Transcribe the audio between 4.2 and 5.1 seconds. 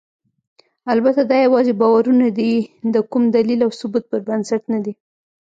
بنسټ نه دي.